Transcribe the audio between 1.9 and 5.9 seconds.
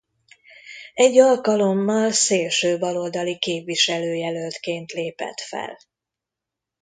szélsőbaloldali képviselőjelöltként lépett fel.